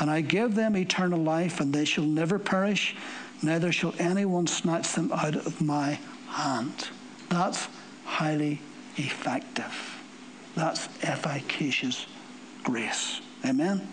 [0.00, 2.96] And I give them eternal life, and they shall never perish,
[3.42, 5.98] neither shall anyone snatch them out of my
[6.28, 6.88] hand.
[7.28, 7.68] That's
[8.04, 8.60] highly
[8.96, 10.00] effective.
[10.54, 12.06] That's efficacious
[12.62, 13.20] grace.
[13.44, 13.86] Amen?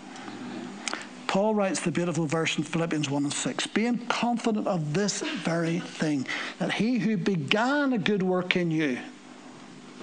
[1.27, 5.79] Paul writes the beautiful verse in Philippians 1 and 6 being confident of this very
[5.79, 6.25] thing,
[6.57, 8.97] that he who began a good work in you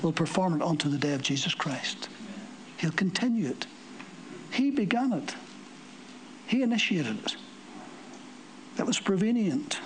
[0.02, 2.09] will perform it unto the day of Jesus Christ.
[2.76, 3.66] He'll continue it.
[4.52, 5.35] He began it,
[6.46, 7.37] He initiated it.
[8.78, 9.78] It was prevenient,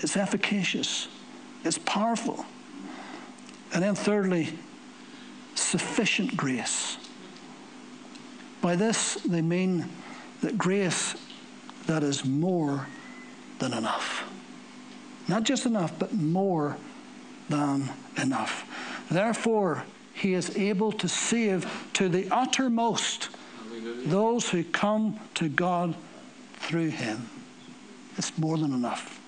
[0.00, 1.08] it's efficacious,
[1.64, 2.44] it's powerful.
[3.72, 4.58] And then, thirdly,
[5.54, 6.96] sufficient grace.
[8.60, 9.88] By this, they mean
[10.42, 11.14] that grace
[11.86, 12.86] that is more
[13.58, 14.24] than enough.
[15.28, 16.76] Not just enough, but more
[17.48, 18.66] than enough.
[19.10, 23.30] Therefore, he is able to save to the uttermost
[24.04, 25.94] those who come to God
[26.58, 27.28] through him.
[28.20, 29.18] It's more than enough.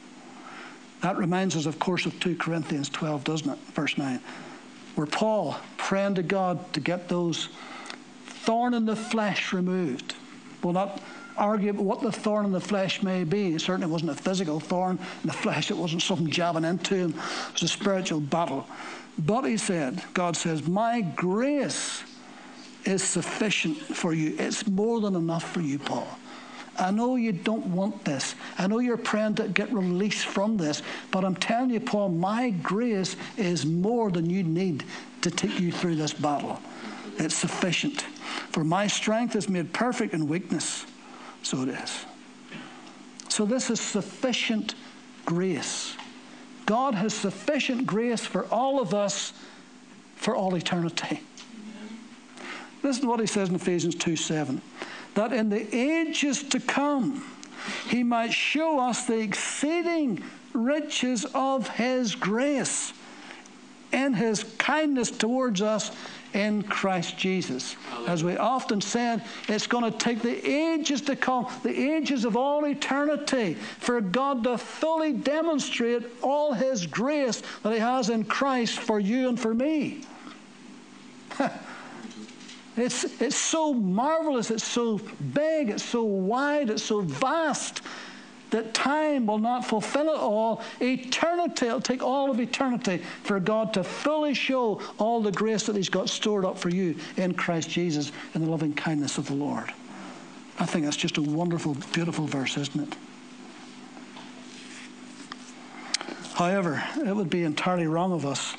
[1.01, 3.59] That reminds us, of course, of 2 Corinthians 12, doesn't it?
[3.73, 4.21] Verse 9,
[4.97, 7.49] where Paul praying to God to get those
[8.27, 10.15] thorn in the flesh removed.
[10.63, 11.01] We'll not
[11.39, 13.55] argue what the thorn in the flesh may be.
[13.55, 17.15] It certainly wasn't a physical thorn in the flesh, it wasn't something jabbing into him,
[17.15, 18.67] it was a spiritual battle.
[19.19, 22.05] But he said, God says, My grace
[22.85, 24.37] is sufficient for you.
[24.39, 26.19] It's more than enough for you, Paul.
[26.79, 28.35] I know you don't want this.
[28.59, 30.83] I know you're praying to get released from this.
[31.11, 34.85] But I'm telling you, Paul, my grace is more than you need
[35.21, 36.61] to take you through this battle.
[37.19, 38.03] It's sufficient.
[38.51, 40.87] For my strength is made perfect in weakness.
[41.43, 42.07] So it is.
[43.29, 44.75] So this is sufficient
[45.25, 45.97] grace.
[46.67, 49.33] God has sufficient grace for all of us
[50.17, 51.21] for all eternity.
[52.83, 54.61] Listen to what he says in Ephesians 2 7.
[55.15, 57.25] That in the ages to come,
[57.89, 60.23] he might show us the exceeding
[60.53, 62.93] riches of his grace
[63.93, 65.91] and his kindness towards us
[66.33, 67.77] in Christ Jesus.
[68.07, 72.37] As we often said, it's going to take the ages to come, the ages of
[72.37, 78.79] all eternity, for God to fully demonstrate all his grace that he has in Christ
[78.79, 80.05] for you and for me.
[82.77, 84.99] It's, it's so marvelous, it's so
[85.35, 87.83] big, it's so wide, it's so vast
[88.51, 90.63] that time will not fulfill it all.
[90.81, 95.77] Eternity, it'll take all of eternity for God to fully show all the grace that
[95.77, 99.35] He's got stored up for you in Christ Jesus in the loving kindness of the
[99.35, 99.73] Lord.
[100.59, 102.97] I think that's just a wonderful, beautiful verse, isn't it?
[106.35, 108.55] However, it would be entirely wrong of us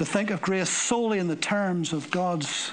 [0.00, 2.72] to think of grace solely in the terms of God's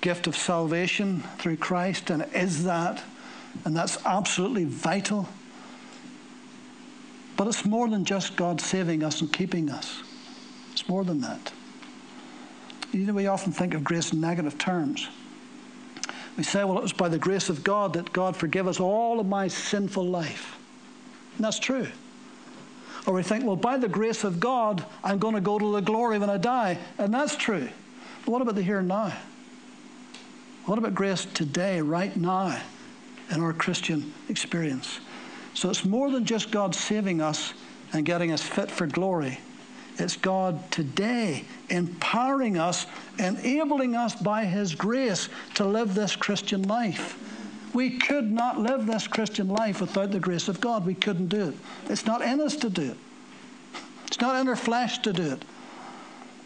[0.00, 3.04] gift of salvation through Christ, and is that,
[3.66, 5.28] and that's absolutely vital.
[7.36, 10.02] But it's more than just God saving us and keeping us.
[10.72, 11.52] It's more than that.
[12.92, 15.06] You know, we often think of grace in negative terms.
[16.38, 19.20] We say, well, it was by the grace of God that God forgave us all
[19.20, 20.58] of my sinful life.
[21.36, 21.88] And that's true.
[23.06, 25.82] Or we think, well, by the grace of God, I'm going to go to the
[25.82, 26.78] glory when I die.
[26.98, 27.68] And that's true.
[28.24, 29.12] But what about the here and now?
[30.64, 32.58] What about grace today, right now,
[33.30, 35.00] in our Christian experience?
[35.52, 37.52] So it's more than just God saving us
[37.92, 39.38] and getting us fit for glory.
[39.98, 42.86] It's God today empowering us,
[43.18, 47.20] enabling us by His grace to live this Christian life.
[47.74, 50.86] We could not live this Christian life without the grace of God.
[50.86, 51.54] We couldn't do it.
[51.90, 52.96] It's not in us to do it,
[54.06, 55.44] it's not in our flesh to do it.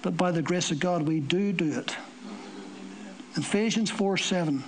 [0.01, 1.97] But by the grace of God, we do do it.
[3.37, 4.65] Ephesians 4 7.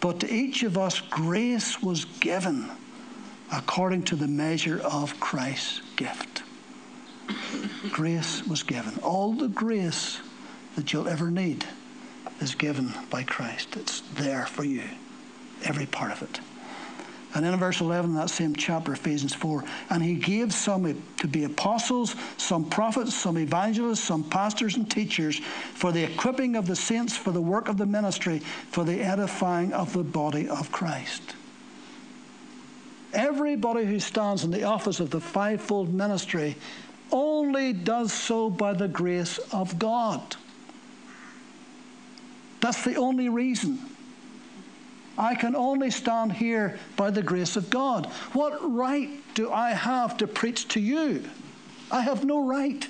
[0.00, 2.70] But to each of us, grace was given
[3.52, 6.42] according to the measure of Christ's gift.
[7.90, 8.98] grace was given.
[9.02, 10.20] All the grace
[10.76, 11.66] that you'll ever need
[12.40, 13.76] is given by Christ.
[13.76, 14.84] It's there for you
[15.64, 16.40] every part of it.
[17.34, 21.28] And then in verse 11, that same chapter, Ephesians 4, and he gave some to
[21.28, 26.74] be apostles, some prophets, some evangelists, some pastors and teachers for the equipping of the
[26.74, 28.38] saints, for the work of the ministry,
[28.70, 31.34] for the edifying of the body of Christ.
[33.12, 36.56] Everybody who stands in the office of the fivefold ministry
[37.12, 40.36] only does so by the grace of God.
[42.60, 43.78] That's the only reason.
[45.18, 48.06] I can only stand here by the grace of God.
[48.32, 51.24] What right do I have to preach to you?
[51.90, 52.86] I have no right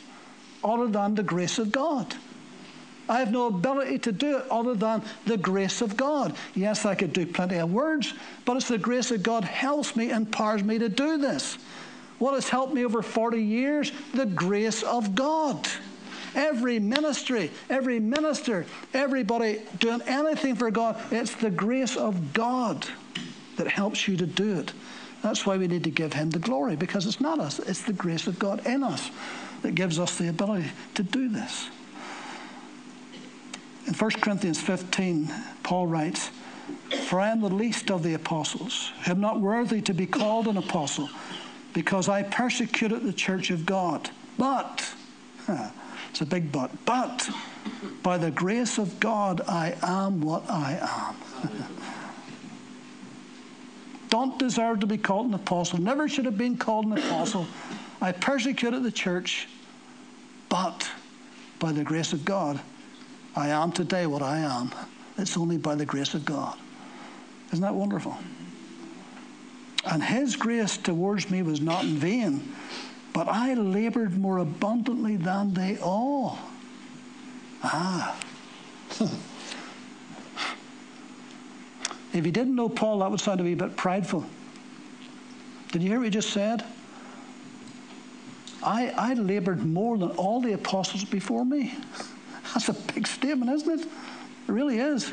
[0.63, 2.15] other than the grace of God.
[3.09, 6.37] I have no ability to do it other than the grace of God.
[6.55, 8.13] Yes, I could do plenty of words,
[8.45, 11.57] but it's the grace of God helps me, empowers me to do this.
[12.19, 13.93] What has helped me over 40 years?
[14.13, 15.67] The grace of God.
[16.35, 22.87] Every ministry, every minister, everybody doing anything for God, it's the grace of God
[23.57, 24.73] that helps you to do it.
[25.23, 27.93] That's why we need to give Him the glory, because it's not us, it's the
[27.93, 29.11] grace of God in us
[29.63, 31.69] that gives us the ability to do this.
[33.87, 36.31] In 1 Corinthians 15, Paul writes,
[37.07, 40.47] For I am the least of the apostles, I am not worthy to be called
[40.47, 41.09] an apostle,
[41.73, 44.11] because I persecuted the church of God.
[44.37, 44.89] But,
[46.11, 46.71] it's a big but.
[46.85, 47.29] But
[48.03, 51.51] by the grace of God, I am what I am.
[54.09, 55.81] Don't deserve to be called an apostle.
[55.81, 57.47] Never should have been called an apostle.
[58.01, 59.49] I persecuted the church,
[60.49, 60.91] but
[61.59, 62.61] by the grace of God,
[63.37, 64.73] I am today what I am.
[65.19, 66.57] It's only by the grace of God.
[67.53, 68.17] Isn't that wonderful?
[69.85, 72.55] And His grace towards me was not in vain.
[73.13, 76.39] But I labored more abundantly than they all.
[77.63, 78.17] Ah.
[82.13, 84.25] if you didn't know Paul, that would sound to be a bit prideful.
[85.73, 86.65] Did you hear what he just said?
[88.63, 91.75] I, I labored more than all the apostles before me.
[92.55, 93.87] That's a big statement, isn't it?
[93.87, 95.13] It really is.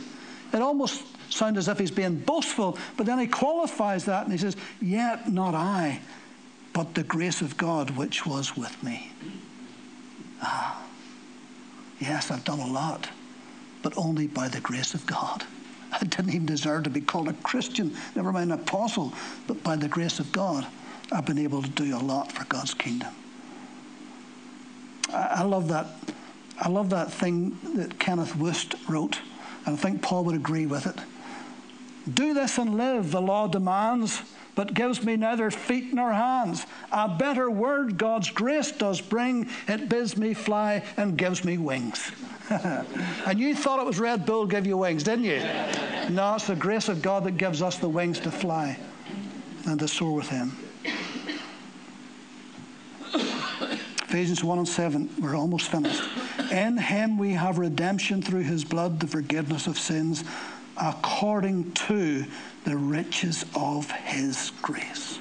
[0.54, 4.38] It almost sounds as if he's being boastful, but then he qualifies that and he
[4.38, 6.00] says, Yet not I,
[6.76, 9.14] but the grace of God which was with me.
[10.42, 10.84] Ah,
[12.02, 13.08] yes, I've done a lot,
[13.82, 15.46] but only by the grace of God.
[15.94, 19.14] I didn't even deserve to be called a Christian, never mind an apostle,
[19.48, 20.68] but by the grace of God,
[21.14, 23.14] I've been able to do a lot for God's kingdom.
[25.14, 25.88] I, I love that.
[26.60, 29.20] I love that thing that Kenneth Wuest wrote,
[29.66, 31.00] and I think Paul would agree with it.
[32.14, 34.22] Do this and live, the law demands
[34.56, 36.66] but gives me neither feet nor hands.
[36.92, 39.50] A better word God's grace does bring.
[39.68, 42.12] It bids me fly and gives me wings.
[42.50, 45.40] and you thought it was Red Bull give you wings, didn't you?
[46.10, 48.78] No, it's the grace of God that gives us the wings to fly
[49.66, 50.56] and to soar with Him.
[54.08, 56.04] Ephesians 1 and 7, we're almost finished.
[56.52, 60.24] In Him we have redemption through His blood, the forgiveness of sins
[60.78, 62.26] according to
[62.64, 65.20] the riches of his grace.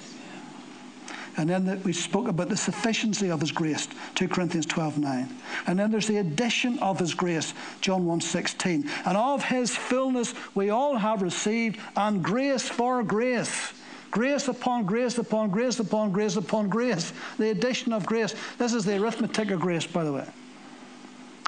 [1.36, 5.36] And then the, we spoke about the sufficiency of his grace, 2 Corinthians 12 9.
[5.66, 8.88] And then there's the addition of his grace, John 1 16.
[9.04, 13.72] And of his fullness we all have received, and grace for grace.
[14.10, 17.12] Grace upon grace upon grace upon grace upon grace.
[17.36, 18.34] The addition of grace.
[18.58, 20.26] This is the arithmetic of grace, by the way.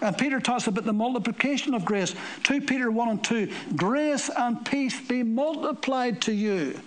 [0.03, 2.14] And Peter talks about the multiplication of grace.
[2.42, 6.78] 2 Peter 1 and 2 Grace and peace be multiplied to you.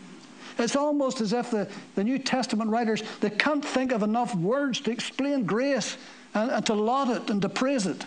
[0.60, 4.82] It's almost as if the, the New Testament writers they can't think of enough words
[4.82, 5.97] to explain grace
[6.34, 8.05] and, and to laud it and to praise it.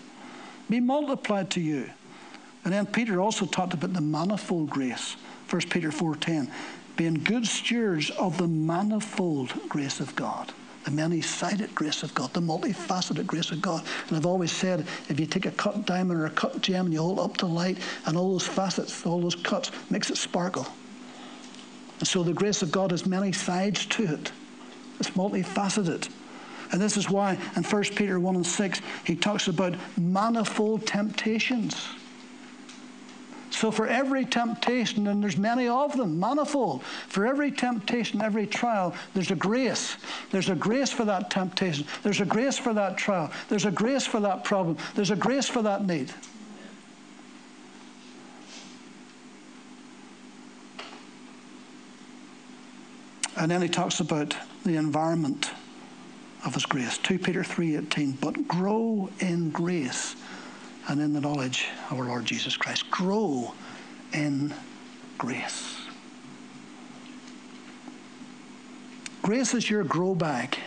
[0.70, 1.90] Be multiplied to you.
[2.64, 5.16] And then Peter also talked about the manifold grace.
[5.50, 6.48] 1 Peter 4:10,
[6.96, 10.52] being good stewards of the manifold grace of God
[10.84, 13.84] the many sided grace of God, the multifaceted grace of God.
[14.08, 16.94] And I've always said if you take a cut diamond or a cut gem and
[16.94, 20.16] you hold it up to light, and all those facets, all those cuts, makes it
[20.16, 20.66] sparkle.
[21.98, 24.32] And so the grace of God has many sides to it,
[24.98, 26.08] it's multifaceted.
[26.72, 31.86] And this is why in 1 Peter 1 and 6, he talks about manifold temptations.
[33.52, 38.94] So, for every temptation, and there's many of them, manifold, for every temptation, every trial,
[39.12, 39.96] there's a grace.
[40.30, 41.86] There's a grace for that temptation.
[42.02, 43.30] There's a grace for that trial.
[43.50, 44.78] There's a grace for that problem.
[44.94, 46.10] There's a grace for that need.
[53.36, 54.34] And then he talks about
[54.64, 55.50] the environment
[56.44, 56.96] of his grace.
[56.98, 60.16] 2 Peter 3:18, but grow in grace
[60.88, 62.90] and in the knowledge of our Lord Jesus Christ.
[62.90, 63.54] Grow
[64.12, 64.52] in
[65.18, 65.78] grace.
[69.22, 70.58] Grace is your grow bag.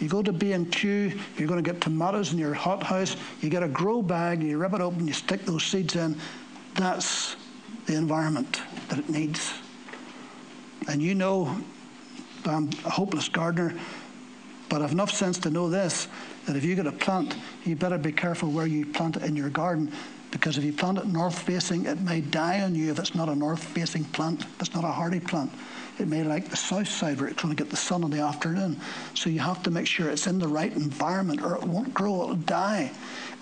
[0.00, 3.68] You go to B&Q, you're going to get tomatoes in your hothouse, you get a
[3.68, 6.16] grow bag, you rip it open, you stick those seeds in.
[6.74, 7.36] That's
[7.86, 9.52] the environment that it needs.
[10.88, 11.56] And you know,
[12.44, 13.78] I'm a hopeless gardener,
[14.74, 16.08] but I've enough sense to know this
[16.46, 19.36] that if you get a plant, you better be careful where you plant it in
[19.36, 19.92] your garden
[20.32, 23.28] because if you plant it north facing, it may die on you if it's not
[23.28, 25.52] a north facing plant, if it's not a hardy plant.
[26.00, 28.18] It may like the south side where it's going to get the sun in the
[28.18, 28.80] afternoon.
[29.14, 32.24] So you have to make sure it's in the right environment or it won't grow,
[32.24, 32.90] it'll die.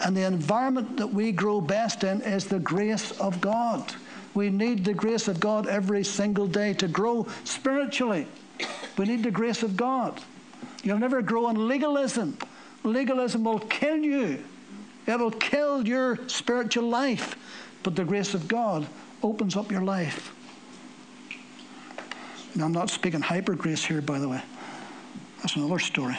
[0.05, 3.91] And the environment that we grow best in is the grace of God.
[4.35, 8.27] We need the grace of God every single day to grow spiritually.
[8.99, 10.21] We need the grace of God.
[10.83, 12.39] You'll never grow in legalism.
[12.85, 14.43] Legalism will kill you,
[15.07, 17.37] it'll kill your spiritual life.
[17.83, 18.87] But the grace of God
[19.23, 20.33] opens up your life.
[22.55, 24.43] Now, I'm not speaking hyper grace here, by the way.
[25.39, 26.19] That's another story.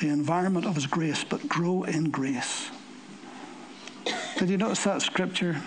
[0.00, 2.70] The environment of His grace, but grow in grace.
[4.38, 5.60] Did you notice that scripture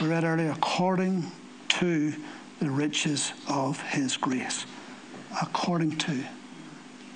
[0.00, 0.50] we read earlier?
[0.50, 1.30] According
[1.68, 2.14] to
[2.60, 4.64] the riches of His grace.
[5.40, 6.24] According to,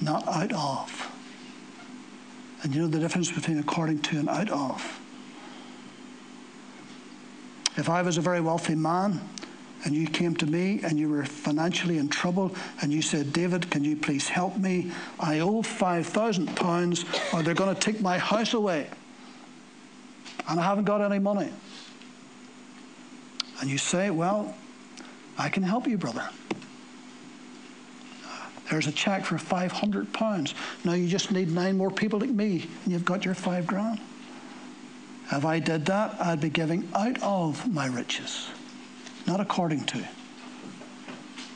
[0.01, 1.13] not out of.
[2.63, 5.01] And you know the difference between according to and out of.
[7.77, 9.21] If I was a very wealthy man
[9.85, 13.71] and you came to me and you were financially in trouble and you said, David,
[13.71, 14.91] can you please help me?
[15.21, 18.89] I owe £5,000 or they're going to take my house away
[20.49, 21.51] and I haven't got any money.
[23.61, 24.55] And you say, Well,
[25.39, 26.29] I can help you, brother.
[28.71, 30.55] There's a check for £500.
[30.85, 34.01] Now you just need nine more people like me, and you've got your five grand.
[35.31, 38.49] If I did that, I'd be giving out of my riches,
[39.27, 40.05] not according to.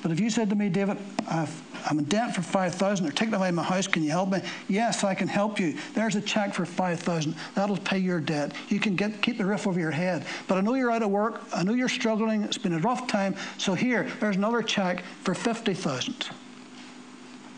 [0.03, 0.97] But if you said to me, David,
[1.29, 1.47] i
[1.91, 4.41] am in debt for 5000 they're taking away my house, can you help me?
[4.69, 5.77] Yes, I can help you.
[5.95, 8.53] There's a check for 5000 That'll pay your debt.
[8.69, 10.25] You can get, keep the roof over your head.
[10.49, 11.43] But I know you're out of work.
[11.55, 12.43] I know you're struggling.
[12.43, 13.37] It's been a rough time.
[13.59, 16.31] So here, there's another check for 50000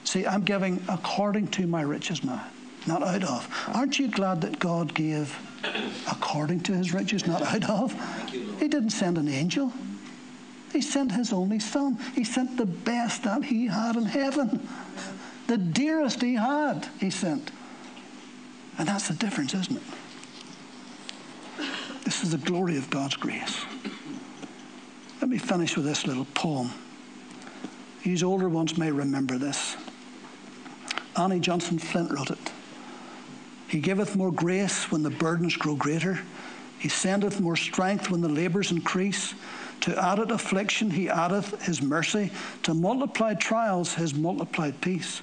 [0.05, 2.45] See, I'm giving according to my riches now,
[2.87, 3.49] not out of.
[3.73, 5.39] Aren't you glad that God gave
[6.11, 7.95] according to his riches, not out of?
[8.31, 9.73] He didn't send an angel.
[10.73, 11.99] He sent his only son.
[12.15, 14.67] He sent the best that he had in heaven.
[15.47, 17.51] The dearest he had, he sent.
[18.79, 19.83] And that's the difference, isn't it?
[22.05, 23.65] This is the glory of God's grace.
[25.21, 26.71] Let me finish with this little poem.
[28.03, 29.77] These older ones may remember this.
[31.17, 32.53] Annie Johnson Flint wrote it.
[33.69, 36.21] He giveth more grace when the burdens grow greater.
[36.79, 39.35] He sendeth more strength when the labours increase.
[39.83, 42.31] To added affliction he addeth his mercy.
[42.65, 45.23] To multiplied trials his multiplied peace.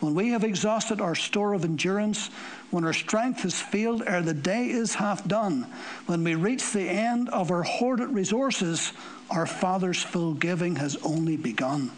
[0.00, 2.28] When we have exhausted our store of endurance,
[2.70, 5.66] when our strength has failed ere the day is half done,
[6.06, 8.92] when we reach the end of our hoarded resources,
[9.30, 11.90] our Father's full giving has only begun.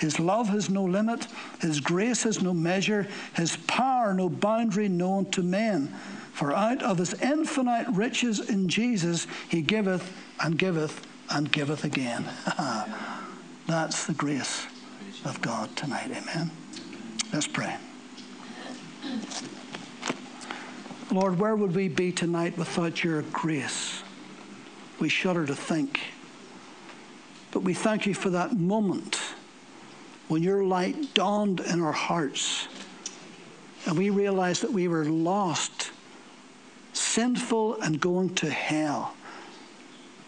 [0.00, 1.26] His love has no limit,
[1.60, 5.88] His grace has no measure, His power no boundary known to men.
[6.32, 10.10] For out of His infinite riches in Jesus, He giveth
[10.42, 12.24] and giveth and giveth again.
[13.66, 14.66] That's the grace
[15.26, 16.10] of God tonight.
[16.10, 16.50] Amen.
[17.30, 17.76] Let's pray.
[21.12, 24.02] Lord, where would we be tonight without your grace?
[24.98, 26.00] We shudder to think.
[27.50, 29.20] But we thank you for that moment
[30.30, 32.68] when your light dawned in our hearts
[33.86, 35.90] and we realized that we were lost,
[36.92, 39.12] sinful, and going to hell.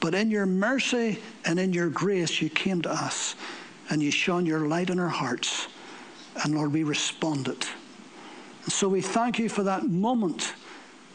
[0.00, 3.36] But in your mercy and in your grace, you came to us
[3.90, 5.68] and you shone your light in our hearts.
[6.42, 7.64] And Lord, we responded.
[8.64, 10.54] And so we thank you for that moment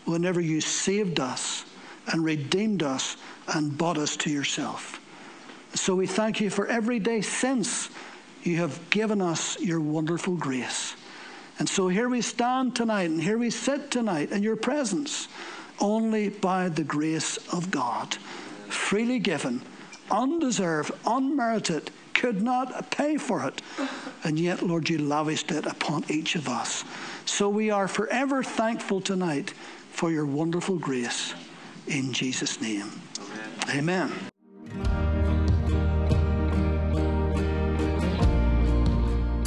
[0.06, 1.66] whenever you saved us
[2.14, 3.18] and redeemed us
[3.50, 5.02] and bought us to yourself.
[5.74, 7.90] So we thank you for every day since
[8.48, 10.96] you have given us your wonderful grace.
[11.60, 15.28] And so here we stand tonight, and here we sit tonight in your presence,
[15.80, 18.16] only by the grace of God,
[18.70, 19.62] freely given,
[20.10, 23.62] undeserved, unmerited, could not pay for it.
[24.24, 26.84] And yet, Lord, you lavished it upon each of us.
[27.26, 29.52] So we are forever thankful tonight
[29.92, 31.34] for your wonderful grace.
[31.88, 32.92] In Jesus' name.
[33.70, 34.12] Amen.